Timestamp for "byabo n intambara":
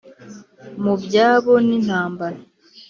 1.03-2.39